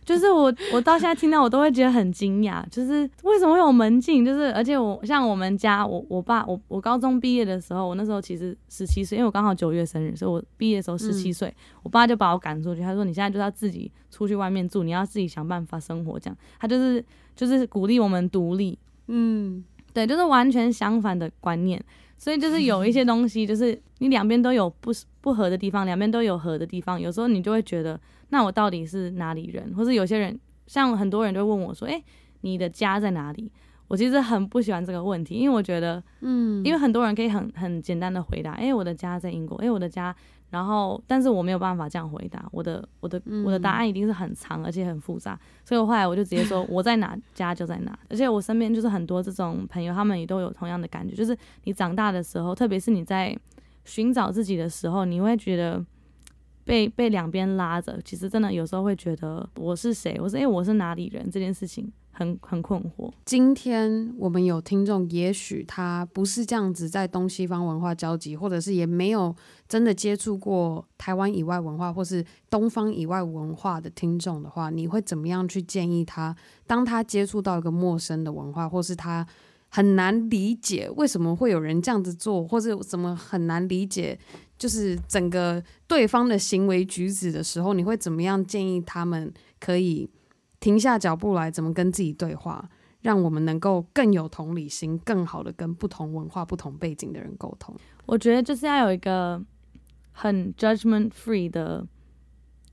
[0.04, 4.24] 就是我，我到现在听到我都会觉得很惊讶，就是为什么会有门禁？
[4.24, 17.02] 就是而且我像我们家，我我爸，我我高中毕业的时候，我那时候其实十七岁，因为我刚好九月生日，所以我毕业的时候十七岁，我爸就把我赶出去，他说你现在就是要自己出去外面住，你要自己想办法生活，这样，他就是
[17.34, 21.82] 就是鼓励我们独立，嗯，对，就是完全相反的观念，
[22.16, 28.00] 所以就是有一些东西， 就是你两边都有不不合的地方，两边都有合的地方，有时候你就会觉得。
[28.30, 29.72] 那我到底是哪里人？
[29.76, 32.02] 或是有些人，像很多人就问我说：“诶，
[32.40, 33.52] 你的家在哪里？”
[33.86, 40.14] 我其实很不喜欢这个问题，因为我觉得，嗯，因为很多人可以很很简单的回答：“诶，我的家在英国。”诶，我的家，
[40.50, 42.46] 然后，但是我没有办法这样回答。
[42.52, 53.36] 我的我的我的答案一定是很长而且很复杂，所以我后来我就直接说：“我在哪，家就在哪。”而且我身边就是很多这种朋友，他们也都有同样的感觉，就是你长大的时候，特别是你在
[53.84, 55.84] 寻找自己的时候，你会觉得。
[56.66, 60.18] 被被两边拉着，其实真的有时候会觉得我是谁？
[60.18, 61.30] 我是诶，我是哪里人？
[61.30, 63.10] 这件事情很很困惑。
[63.24, 69.34] 今天我们有听众，也许他不是这样子在东西方文化交集，或者是也没有
[69.68, 76.34] 真的接触过台湾以外文化，或是东方以外文化的听众的话，你会怎么样去建议他？
[76.66, 79.26] 当他接触到一个陌生的文化，或是他
[79.68, 84.18] 很难理解为什么会有人这样子做，或者怎么很难理解？
[84.56, 90.08] 就是整个对方的行为举止的时候，你会怎么样建议他们可以
[90.64, 92.66] 停下脚步来，怎么跟自己对话，
[93.02, 97.76] 让我们能够更有同理心，更好的跟不同文化、不同背景的人沟通？
[98.06, 99.38] 我觉得就是要有一个
[100.12, 101.86] 很 judgment free 的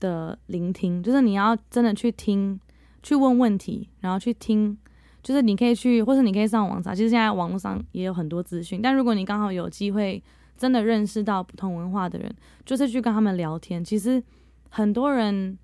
[0.00, 2.58] 的聆听，就是你要真的去听，
[3.02, 4.78] 去问问题，然后去听，
[5.22, 10.22] 就是你可以去，或者你可以上网查，其实现在网络上也有很多资讯，但如果你刚好有机会。
[10.54, 12.32] 真的认识到不同文化的人，
[12.64, 13.82] 就是去跟他们聊天。
[13.82, 14.22] 其实
[14.68, 15.58] 很多人，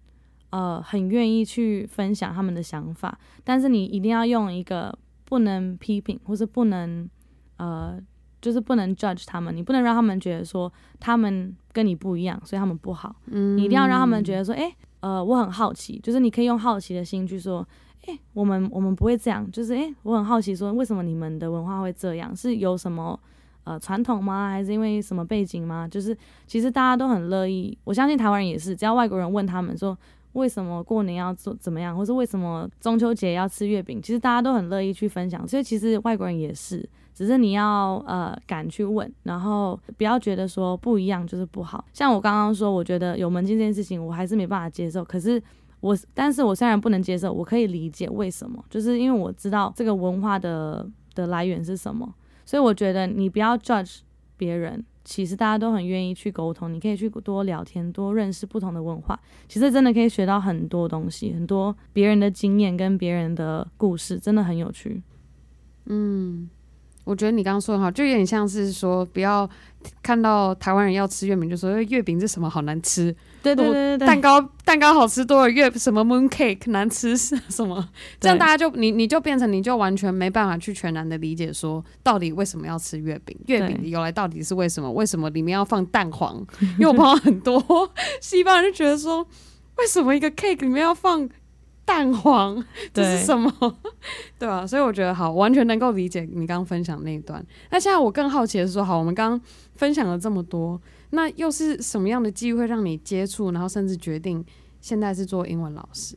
[0.51, 7.09] 呃很愿意去分享他们的想法，但是你一定要用一个不能批评或是不能
[7.57, 7.99] 呃
[8.41, 13.15] 就是不能 judge 他们，你不能让他们觉得说他们跟你不一样，所以他们不好。
[13.27, 17.67] 嗯，你一定要让他们觉得说，诶，呃，我很好奇，就是你可以用好奇的心去说。
[18.07, 22.35] 诶，我们我们不会这样，就是诶，我很好奇，说为什么你们的文化会这样？
[22.35, 23.19] 是有什么
[23.65, 24.49] 呃传统吗？
[24.49, 25.87] 还是因为什么背景吗？
[25.87, 29.99] 就是其实大家都很乐意，我相信台湾人也是，只要外国人问他们说
[30.33, 35.47] 为什么过年要做怎么样，或是为什么中秋节要吃月饼，其实大家都很乐意去分享。
[35.47, 41.85] 所以其实外国人也是，只是你要呃敢去问，然后不要觉得说不一样就是不好。
[41.93, 45.05] 像我刚刚说，我觉得有门禁这件事情，我还是没办法接受。
[45.05, 45.43] 可是。
[45.81, 52.13] 我，但是我虽然不能接受，我可以理解为什么，就是因为我知道这个文化的的来源是什么，
[52.45, 54.01] 所以我觉得你不要 judge
[54.37, 59.19] 别人，其实大家都很愿意去沟通，你可以去多聊天，多认识不同的文化，
[59.49, 65.03] 其实真的可以学到很多东西，很多别人的经验跟别人的故事，真的很有趣。
[65.87, 66.51] 嗯。
[67.09, 69.49] 我觉得你刚刚说的好，就有点像是说，不要
[70.03, 73.17] 看到台湾人要吃月饼，就说月饼是什么好难吃。
[73.43, 73.67] 对对
[73.97, 77.89] 对蛋糕蛋糕好吃多了，月什么 moon cake 难吃是什么？
[78.21, 83.35] 这样大家就你你就变成你就完全没办法去全然的理解说，到底为什么要吃月饼？
[83.47, 84.93] 月饼的由来到底是为什么？
[84.93, 86.37] 为什么里面要放蛋黄？
[86.79, 87.91] 因为我碰到很多
[88.21, 89.27] 西方人就觉得说，
[89.79, 91.27] 为什么一个 cake 里面要放？
[91.89, 93.51] 蛋黄 这是什么？
[93.59, 93.71] 对，
[94.47, 97.43] 对啊，所以我觉得好，完全能够理解你刚刚分享那一段。
[97.71, 99.41] 那现在我更好奇的是说，好，我们刚刚
[99.75, 100.79] 分享了这么多，
[101.11, 104.45] 那又是什么样的机会让你接触，然后甚至决定
[104.83, 106.15] 现在是做英文老师？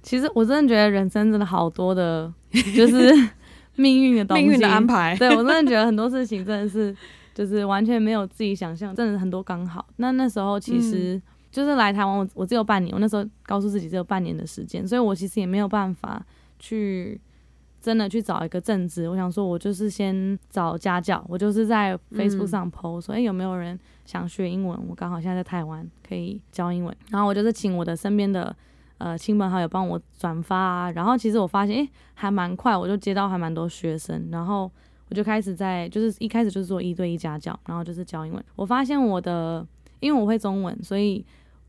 [0.00, 2.32] 其实我真的觉得人生真的好多的，
[2.76, 3.12] 就是
[3.74, 5.16] 命运的东西，命运的安排。
[5.16, 6.96] 对，我真的觉得很多事情真的是，
[7.34, 9.84] 就是完全没有自己想象，真的很多刚好。
[9.96, 11.16] 那那时候其实。
[11.16, 16.24] 嗯就是来台湾，我我只有半年，我那时候告诉自己只有半年的时间，所以我其实也没有办法
[16.58, 17.18] 去
[17.80, 19.08] 真的去找一个正职。
[19.08, 24.78] 我想说，我就是先找家教，我就是在 Facebook 上 post 说，哎、嗯，有没有人想学英文？
[24.88, 28.54] 我刚好现在在台湾可以教英文，然后我就是请我的身边的
[28.98, 34.70] 呃亲朋好友帮我转发啊，然后其实我发现，哎，还蛮快，我就接到还蛮多学生，然后
[35.08, 38.44] 我就开始在就是一开始就是做一对一家教，然后就是教英文。
[38.54, 39.66] 我发现我的。
[40.00, 41.24] 因为我会中文，所以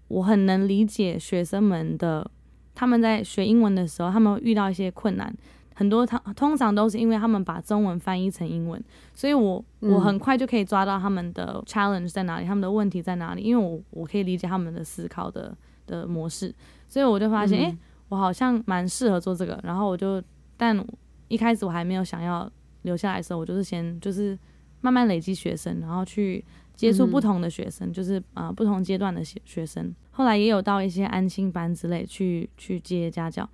[0.08, 2.30] 我很能理解学生们的，
[2.74, 5.34] 他们在学英文的时候，他们会遇到一些困难，
[5.76, 16.54] 很多他通常都是因为他们把中文翻译成英文，所以我我很快就可以抓到他们的 challenge 在哪里，他们的问题在哪里，因为我我可以理解他们的思考的的模式，
[16.88, 17.78] 所以我就发现，诶，
[18.10, 20.22] 我好像蛮适合做这个，然后我就，
[20.58, 20.86] 但
[21.28, 24.38] 一开始我还没有想要留下来的时候，我就是先就是
[24.82, 26.44] 慢慢累积学生，然后去。
[26.80, 29.94] 接触不同的学生，嗯、就是啊、呃、不同阶段的学学生。
[30.12, 33.48] 后来也有到一些安心班之类去去接家教。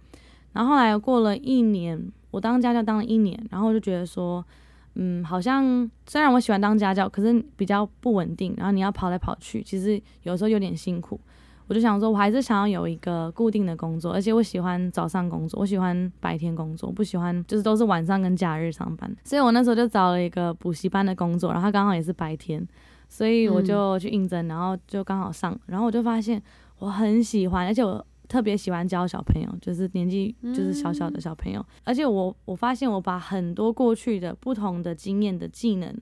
[0.54, 4.46] 然后后来过了一年，我当家教当了一年，然后就觉得说，
[4.94, 8.54] 嗯，好像虽然我喜欢当家教，可是比较不稳定。
[8.58, 11.20] 然后你要跑来跑去，其实有时候有点辛苦。
[11.68, 19.12] 我就想说，我还是想要有一个固定的工作，而且我喜欢早上工作，我喜欢白天工作，不喜欢就是都是晚上跟假日上班。
[19.24, 22.64] 所以我那时候就找了一个补习班的工作，然后刚好也是白天。
[23.08, 26.41] 所以我就去应征，然后就刚好上，然后我就发现
[26.80, 35.96] 我很喜欢，而且我特别喜欢教小朋友，就是年纪就是小小的小朋友，而且我我发现我把很多过去的不同的经验的技能，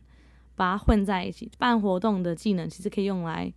[0.56, 3.54] 把它混在一起，办活动的技能其实可以用来。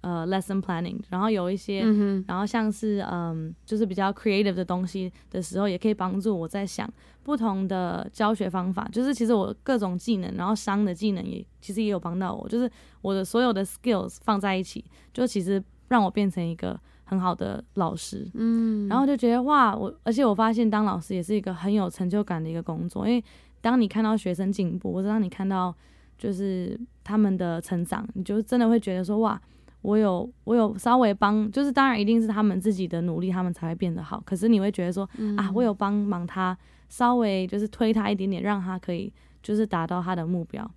[0.00, 6.88] 呃，lesson planning，然后有一些，嗯、然后像是嗯，就是比较 creative 的东西的时候，也可以帮助我在想
[7.24, 8.88] 不同的教学方法。
[8.92, 12.48] 就是其实我各种技能，然后商的技能也其实也有帮到我。
[12.48, 12.70] 就是
[13.02, 18.24] 我的所有的 skills 放在一起，就其实让我变成一个很好的老师。
[18.34, 23.24] 嗯，然后就觉得哇，我而且我发现当老师也是一个很有成就感的一个工作，因为
[23.60, 25.74] 当你看到学生进步，或者当你看到
[26.16, 29.40] 就是他们的成长，你就真的会觉得说哇。
[29.82, 34.20] 我有，我有稍微帮，就是当然一定是他们自己的努力，他们才会变得好。
[34.26, 36.56] 可是你会觉得说，嗯、啊，我有帮忙他，
[36.88, 39.12] 稍微就是推他一点点，让他可以
[39.42, 40.68] 就是达到他的目标。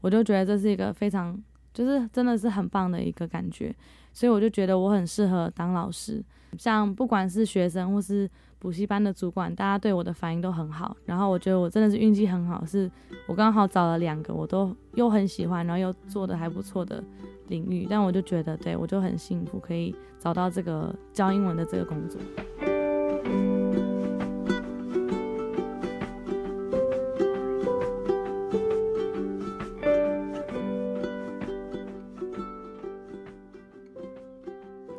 [0.00, 1.38] 我就觉得这是一个非常，
[1.72, 3.74] 就是真的是很棒的一个感觉。
[4.12, 6.22] 所以我就觉得我很适合当老师，
[6.58, 10.96] 像不管是学生或是补习班的主管，大家对我的反应都很好。
[11.06, 12.90] 然后我觉得我真的是运气很好，是
[13.26, 17.02] 我刚好找了两个，我都又很喜欢，然后又做的还不错的。
[17.50, 22.18] 领域，但我就觉得，对，我就很幸福，可以找到这个教英文的这个工作。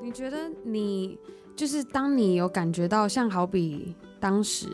[0.03, 1.17] 你觉得你
[1.55, 4.67] 就是当你有感觉到，像好比当时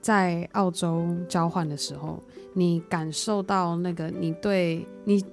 [0.00, 2.20] 在澳洲交换的时候，
[2.52, 5.24] 你感受到那个你对你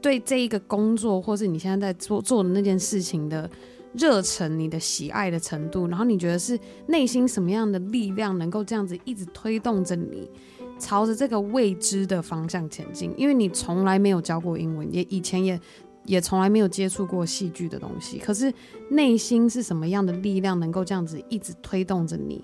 [0.00, 3.50] 对这一个工作，或是你现在在做做的那件事情的
[3.94, 10.30] 热忱，你的喜爱的程度，然后你觉得是内心什么样的力量能够这样子一直推动着你，
[10.78, 13.12] 朝着这个未知的方向前进？
[13.16, 15.60] 因为你从来没有教过英文，也以前也。
[16.04, 18.50] 也从来没有接触过戏剧的东西，可是
[18.88, 22.42] 内心是什么样的力量能够这样子一直推动着你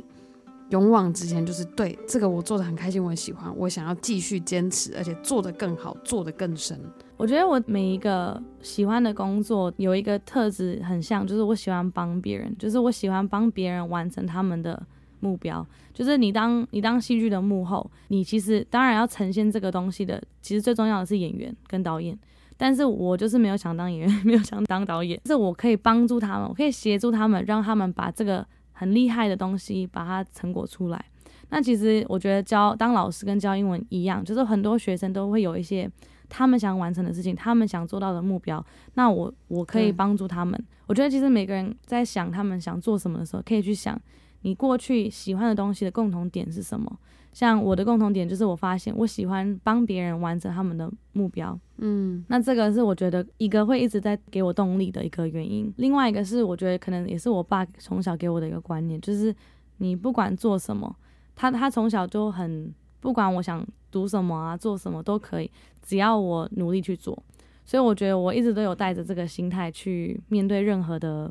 [0.68, 1.46] 勇往直前？
[1.46, 6.78] 就是对这个我做的很开心，我很喜欢，我想要继续坚持，而且做得更好，做得更深。
[7.16, 14.80] 我觉得我每一个喜欢的工作有一个特质很像，就是我喜欢帮别人，就是我喜欢帮别人完成他们的
[15.20, 15.64] 目标。
[15.92, 22.18] 就是你当你当戏剧的幕后，你其实当然要呈现这个东西的，其实最重要的是演员跟导演。
[22.56, 31.04] 但是我就是没有想当演员，没有想当导演，是我可以帮助他们，我可以协助他们，让他们把这个很厉害的东西把它成果出来。
[31.50, 35.90] 那其实我觉得教当老师跟教英文一样，就是很多学生都会有一些
[36.28, 38.64] 他们想完成的事情，他们想做到的目标。
[38.94, 40.58] 那我我可以帮助他们。
[40.58, 40.66] 嗯。
[40.86, 44.00] 我觉得其实每个人在想他们想做什么的时候，可以去想
[44.42, 46.98] 你过去喜欢的东西的共同点是什么。
[47.32, 55.72] 像我的共同点就是，我发现我喜欢帮别人完成他们的目标，嗯，那这个是我觉得一个会一直在给我动力的一个原因。
[55.78, 59.34] 另外一个是我觉得可能也是我爸从小给我的一个观念，就是
[59.78, 60.94] 你不管做什么，
[61.34, 62.72] 他他从小就很
[63.04, 65.50] 不管我想读什么啊，做什么都可以，
[65.82, 67.22] 只要我努力去做。
[67.62, 71.30] 所以我觉得我一直都有带着这个心态去面对任何的。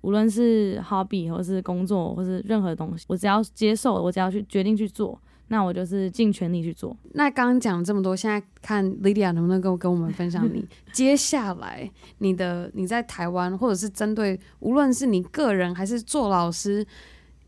[0.00, 5.16] 无论是 hobby 或是工作或是任何东西，我只要接受，我只要去决定去做，
[5.48, 6.96] 那我就是尽全力去做。
[7.12, 16.84] 那刚刚讲了这么多，现在看 Lydia 能不能跟跟我们分享你 接下来你的你在台湾，或者是针对无论是你个人还是做老师，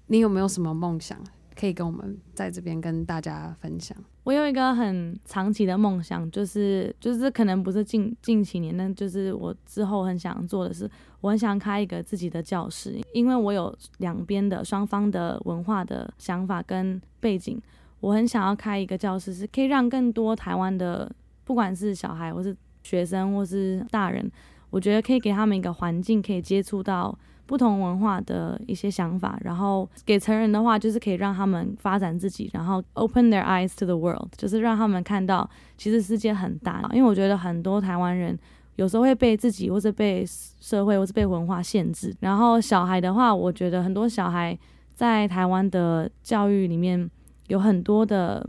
[0.07, 1.19] 你有没有什么梦想
[1.59, 3.97] 可以跟我们在这边跟大家分享？
[4.25, 10.91] 我有一个很长期的梦想，就是就是可能不是近近几年，但就是我之后很想做的是，
[11.21, 17.61] 我很想开一个自己的教室，因为我有两边的双方的文化的想法跟背景，
[18.01, 21.11] 我很想要开一个教室，是可以让更多台湾的
[21.45, 24.31] 不管是小孩或是学生或是大人，
[24.75, 27.17] 我觉得可以给他们一个环境，可以接触到。
[27.47, 36.89] 不同文化的一些想法，然后给成人的话，就是可以让他们发展自己，然后 open their eyes to the world，就是让他们看到其实世界很大。
[36.95, 38.35] 因为我觉得很多台湾人
[38.77, 42.17] 有时候会被自己或者被社会或者被文化限制。
[42.21, 44.59] 然后小孩的话，我觉得很多小孩
[44.95, 47.11] 在台湾的教育里面
[47.49, 48.49] 有很多的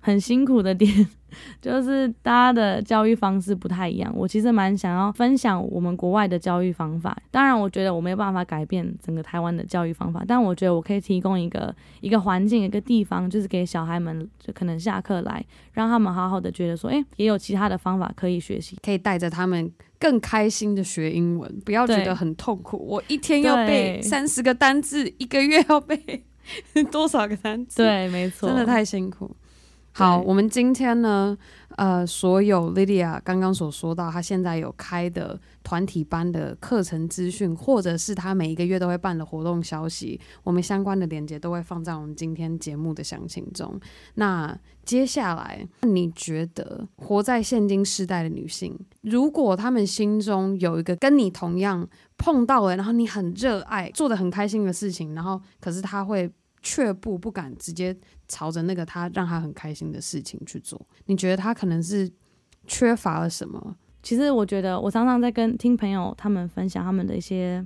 [0.00, 1.08] 很辛苦的点。
[1.60, 7.16] 就是大家的教育方式不太一样，我其实蛮想要分享我们国外的教育方法。
[7.30, 22.76] 当然，我觉得我没有办法改变整个台湾的教育方法，但我觉得我可以提供一个一个环境、一个地方，就是给小孩们，就可能下课来，让他们好好的觉得说，哎，也有其他的方法可以学习，可以带着他们更开心的学英文，不要觉得很痛苦。
[22.76, 26.24] 我一天要背三十个单字，一个月要背
[26.92, 27.82] 多少个单字？
[27.82, 29.30] 对，没错，真的太辛苦。
[29.96, 31.38] 好，我们今天呢，
[31.76, 43.78] 呃，所有 Lydia 刚刚所说到，她现在有开的团体班的课程资讯，或者是她每一个月都会办的活动消息，我们相关的链接都会放在我们今天节目的详情中。
[44.14, 56.28] 那接下来，你觉得活在现今世代的女性，如果她们心中有一个跟你同样碰到了，然后你很热爱、做得很开心的事情，然后可是她会。
[56.64, 57.96] 却步不敢直接
[58.26, 60.80] 朝着那个他让他很开心的事情去做。
[61.06, 62.10] 你觉得他可能是
[62.66, 63.76] 缺乏了什么？
[64.02, 67.64] 其实我觉得，我常常在跟听朋友他们分享他们的一些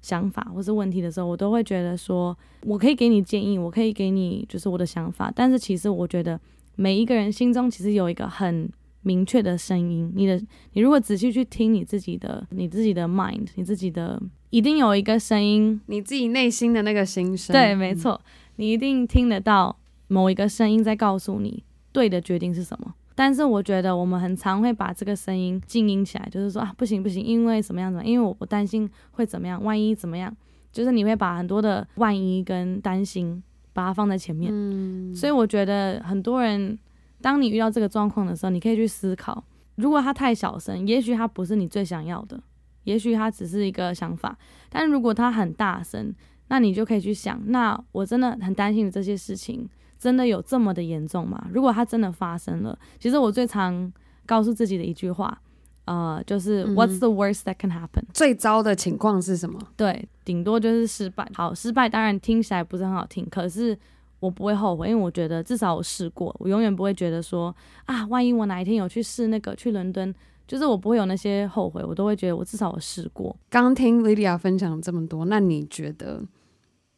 [0.00, 5.32] 想法或是问题的时候，我都会觉得说，我可以给你建议，我可以给你就是我的想法。
[5.34, 6.38] 但是其实我觉得
[6.76, 8.70] 每一个人心中其实有一个很
[9.02, 10.12] 明确的声音。
[10.14, 10.40] 你的，
[10.72, 14.20] 你如果仔细去听你自己的，你自己的 mind，你自己的。
[14.50, 17.52] 一定有一个声音，你自己内心的那个心声。
[17.52, 18.18] 对，没错，
[18.56, 22.94] 你一定听得到某一个声音在告诉你对的决定是什么。
[23.14, 28.10] 但是我觉得我们很常会把这个声音静音起来，就是说啊，不行不行，因为什么样怎么样？
[28.10, 30.34] 因为我我担心会怎么样，万一怎么样？
[30.72, 33.42] 就是你会把很多的万一跟担心
[33.74, 34.50] 把它放在前面。
[34.50, 35.14] 嗯。
[35.14, 36.78] 所以我觉得很多人，
[37.20, 39.44] 当你遇到这个状况的时候，你可以去思考，
[39.76, 42.40] 如果它太小声，也许它不是你最想要的。
[42.84, 44.38] 也许他只是一个想法，
[44.70, 46.14] 但如果他很大声，
[46.46, 51.48] 那你就可以去想，那我真的很担心的这些事情，真的有这么的严重吗？
[51.52, 53.92] 如果它真的发生了，其实我最常
[54.24, 55.38] 告诉自己的一句话，
[55.84, 58.04] 呃，就是 What's the worst that can happen？
[58.14, 59.60] 最糟的情况是什么？
[59.76, 61.30] 对，顶多就是失败。
[61.34, 63.78] 好，失败当然听起来不是很好听，可是
[64.20, 67.54] 我不会后悔，因为我觉得至少我试过，我永远不会觉得说
[67.84, 70.14] 啊，万一我哪一天有去试那个去伦敦，
[70.46, 73.36] 就是我不会有那些后悔，我都会觉得我至少我试过。
[73.48, 76.22] 刚听 Lydia 分享这么多，那你觉得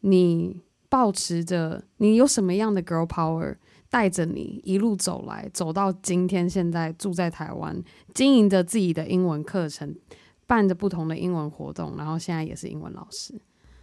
[0.01, 3.55] 你保持着你有什么样的 girl power？
[3.89, 7.77] 带着你一路走来，走到今天，现在住在台湾，
[8.13, 9.93] 经营着自己的英文课程，
[10.47, 13.33] 办着不同的英文活动，然后现在也是英文老师。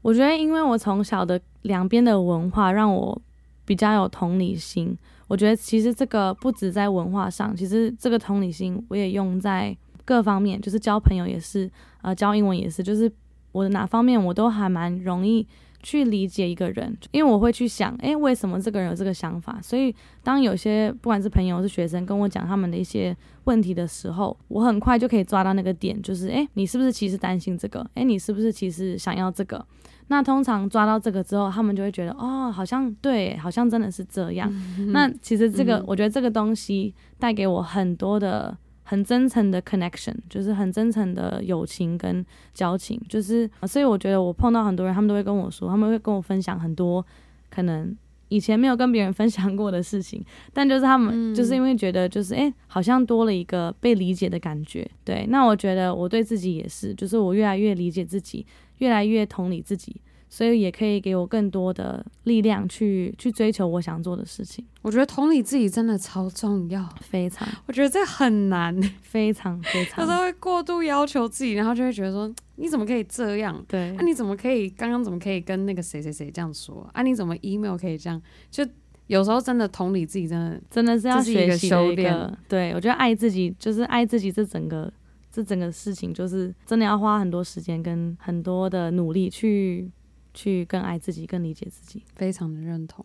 [0.00, 3.20] 我觉得，因为我从小的两边的文化让我
[3.68, 4.96] 比较有同理心。
[5.26, 13.12] 我觉得，其实这个不止在文化上，其实这个同理心我也用在各方面，就是交朋友也是，呃，教英文也是，就是
[13.52, 15.46] 我的哪方面我都还蛮容易。
[15.80, 19.60] 去理解一个人，因为我会去想，诶，为什么这个人有这个想法？
[19.62, 19.94] 所以
[20.24, 27.88] 当有些不管是朋友是学生跟我讲他们的一些问题的时候，我很快就可以抓到那个点，就是，诶，你是不是其实担心这个？
[27.94, 29.64] 诶，你是不是其实想要这个？
[30.08, 34.52] 那通常抓到这个之后，他们就会觉得，哦，好像对，好像真的是这样。
[34.78, 38.56] 嗯、那其实这个，嗯、我觉得这个东西带给我很多的。
[38.90, 47.04] 很真诚的 connection，就是很真诚的友情跟交情，就是所以我觉得我碰到很多人，他们都会跟我说，他们会跟我分享很多
[47.50, 47.94] 可能
[48.28, 54.88] 以前没有跟别人分享过的事情，但就是他们就是因为觉得就是哎、欸，好像多了一个被理解的感觉。
[55.04, 58.46] 对，那我觉得我对自己也是，就是我越来越理解自己，
[58.78, 59.96] 越来越同理自己。
[60.28, 64.64] 所以也可以给我更多的力量去去追求我想做的事情。
[64.82, 67.46] 我觉得同理自己真的超重要，非常。
[67.66, 70.04] 我觉得这很难，非常非常。
[70.04, 73.62] 有时候会过度要求自己，然后就会觉得说，你怎么可以这样？
[73.66, 76.88] 对，啊，你怎么可以刚刚怎么可以跟那个谁谁谁这样说？
[76.92, 78.20] 啊，你怎么 email 可以这样？
[78.50, 78.66] 就
[79.06, 82.38] 有时候真的同理自己，真的真的是要学习一个修炼。
[82.48, 84.90] 对，我觉得爱自己就是爱自己，这整个
[85.30, 89.90] 这整个事情就是真的要花很多时间跟很多的努力去。
[90.38, 93.04] 去更爱自己，更理解自己，非常的认同。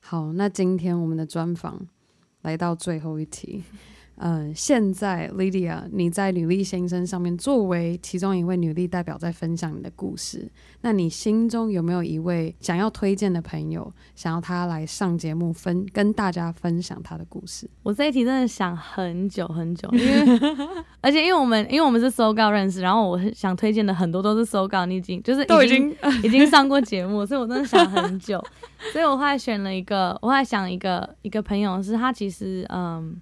[0.00, 1.88] 好，那今天我们的专访
[2.42, 3.64] 来到最后一题。
[4.16, 10.48] 嗯、呃，现在 Lydia，你在女力新生上面作为其中一位女力代表，在分享你的故事。
[10.82, 17.68] 那你心中有没有一位想要推荐的朋友，想要他来上节目分跟大家分享他的故事？
[17.82, 20.40] 我这一题真的想很久很久，因为
[21.00, 28.42] 而且因为我们因为我们是搜稿认识，然后我想推荐的很多都是搜稿，你已经就是已经都已经 已经上过节目，所以我真的想很久。
[28.92, 33.20] 所以我后来选了一个，我后来想一个一个朋友，是他其实嗯。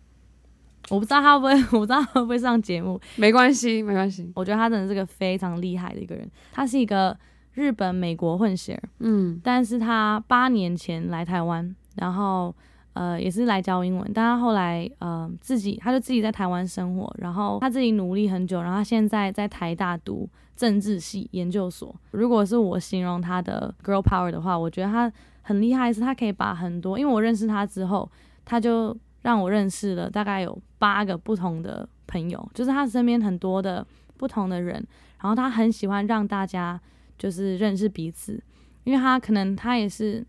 [0.90, 3.00] 我不知道他会不会， 我不知道他会不会上节目。
[3.16, 4.30] 没关系，没关系。
[4.34, 6.28] 我觉得他真的是个非常厉害的一个人。
[6.52, 7.16] 他是一个
[7.54, 12.54] 日本美国混血儿，嗯，但是他八年前来台湾，然后
[12.94, 21.94] 呃也是来教英文，但他后来呃自己他就自己在台湾生活，然后他自己努力很久，然后他现在在台大读政治系研究所。
[22.10, 25.10] 如果是我形容他的 girl power 的话，我觉得他
[25.42, 28.10] 很厉害，是他可以把很多，因为我认识他之后，
[28.44, 28.96] 他就。
[29.22, 34.74] 让我认识了大概有八个不同的朋友，就是他身边很多的不同的人，
[35.20, 36.80] 然后他很喜欢让大家
[37.16, 38.42] 就是认识彼此，
[38.84, 40.24] 因为他可能他也是，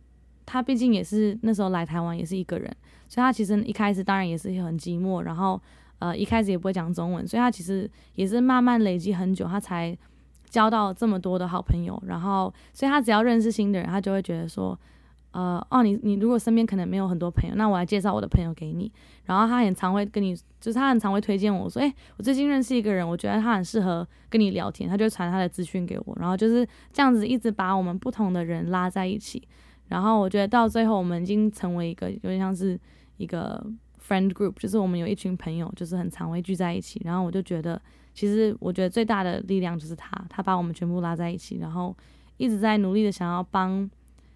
[0.45, 2.73] 他毕竟也是那时候来台湾也是一个人，
[3.09, 5.59] 所以他其实一开始当然也是很寂寞，然后
[5.99, 9.97] 呃一开始也不会讲中文，所以他其实也是慢慢累积很久，他才
[10.49, 14.79] 交到这么多的好朋友，然后所以他只要认识新的人，他就会觉得说。
[15.33, 18.91] 呃哦，你你如果身边可能没有很多朋友，那我来介绍我的朋友给你。
[19.25, 26.17] 然后他很常会跟你，就是他很常会推荐我说，诶，我最近认识一个人，我觉得他很适合跟你聊天，他就传他的资讯给我。
[26.19, 29.41] 然后就是这样子一直把我们不同的人拉在一起。
[29.87, 32.79] 然后我觉得到最后我们已经成为一个有点像是
[33.17, 33.65] 一个
[34.07, 37.01] friend group，就是我们有一群朋友，就是很常会聚在一起。
[37.03, 37.81] 然后我就觉得，
[38.13, 41.95] 其实我觉得最大的力量就是他，他把我们全部拉在一起，然后
[42.37, 43.89] 一直在努力的想要帮。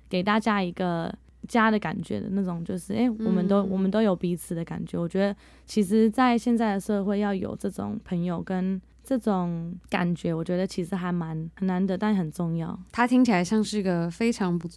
[0.10, 1.14] 给大家一个
[1.47, 4.97] 家的感觉的那种，就是哎、欸，我们都、嗯、我们都有彼此的感觉。
[4.97, 5.36] 我觉得，
[5.66, 12.78] 其实，在现在的社会，要有这种朋友跟这种感觉，我觉得其实还蛮很难得，但很重要。
[12.91, 14.68] 他听起来像是一个非常不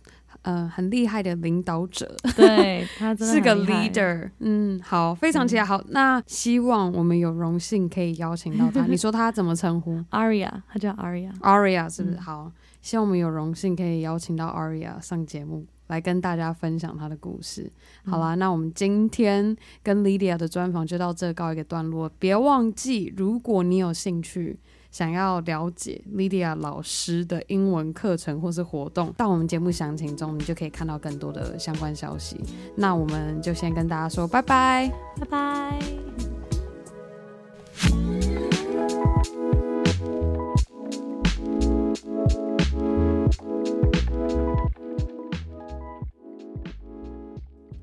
[0.43, 4.31] 呃很厉害的领导者，对，他真的是个 leader。
[4.39, 5.64] 嗯，好，非常期待。
[5.64, 8.87] 好，那希望我们有荣幸可以邀请到他。
[8.87, 11.37] 你说他怎么称呼？Aria，他叫 Aria。
[11.41, 12.16] Aria 是不是？
[12.16, 12.53] 嗯、好。
[12.81, 17.70] 希望我们有荣幸可以邀请到 aria 上节目来跟大家分享她的故事。
[18.05, 24.59] 好啦那我们今天跟 lydia 的专访就到这告一个段落别忘记如果你有兴趣
[24.91, 32.41] 想要了解 lydia 老师的英文课程或是活动到我们节目详情中你就可以看到更多的相关消息。
[32.76, 34.91] 那我们就先跟大家说拜拜。
[35.18, 35.78] 拜拜。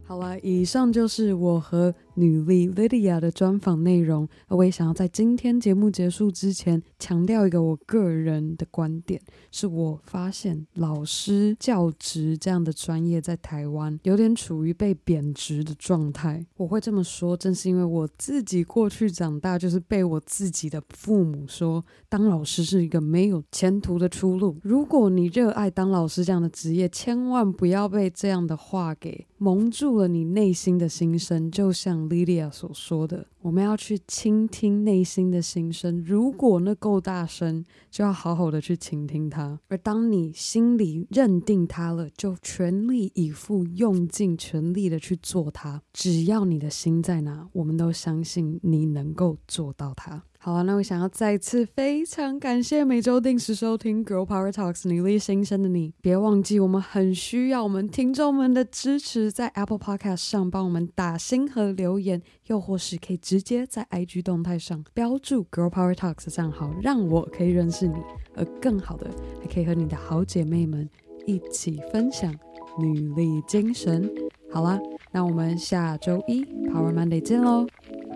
[0.04, 4.28] 好了以上就是我和女力 Lydia 的专访内容。
[4.48, 16.44] 我也想要在今天节目结束之前，强调一个我个人的观点：是我发现老师教职这样的专业在台湾有点处于被贬值的状态。
[16.58, 24.58] 我会这么说，正是因为我自己过去长大就是被我自己的父母说，当老师是一个没有前途的出路。
[24.64, 31.52] 如果你热爱当老师这样的职业，千万不要被这样的话给蒙住了你内心的心声。
[31.52, 36.04] 就像 Lydia 所说的，我们要去倾听内心的心声。
[36.06, 39.60] 如果那够大声，就要好好的去倾听它。
[39.68, 45.82] 而当你心里认定它了，就全力以赴，用尽全力的去做它。
[45.94, 50.24] 只要你的心在哪，我们都相信你能够做到它。
[50.40, 67.96] 好啊，那我想要再次非常感谢每周定时收听《Girl Power Talks》女力新生的你，别忘记我们很需要我们听众们的支持，在 Apple Podcast 上帮我们打星和留言，又或是可以直接在 IG 动态上标注 Girl Power Talks 的账号，让我可以认识你，
[68.36, 69.10] 而更好的
[69.42, 70.88] 还可以和你的好姐妹们
[71.26, 72.34] 一起分享
[72.80, 74.10] 女力精神。
[74.50, 74.80] 好啦，
[75.12, 77.66] 那我们下周一 Power Monday 见喽，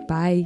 [0.08, 0.42] 拜。